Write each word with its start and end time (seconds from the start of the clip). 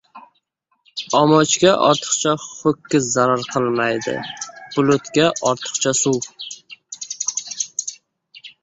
•Omochga 1.17 1.73
ortiqcha 1.87 2.33
ho‘kiz 2.45 3.11
zarar 3.17 3.45
qilmaydi, 3.51 4.17
bulutga— 4.63 5.29
ortiqcha 5.53 5.97
suv. 6.03 6.31